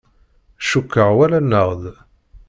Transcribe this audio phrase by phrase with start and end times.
[0.69, 1.83] Cukkeɣ walan-aɣ-d.